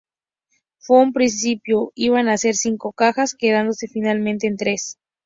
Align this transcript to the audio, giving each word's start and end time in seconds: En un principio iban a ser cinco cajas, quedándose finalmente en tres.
En 0.89 0.95
un 0.97 1.13
principio 1.13 1.91
iban 1.93 2.27
a 2.27 2.35
ser 2.39 2.55
cinco 2.55 2.91
cajas, 2.91 3.35
quedándose 3.35 3.87
finalmente 3.87 4.47
en 4.47 4.57
tres. 4.57 4.97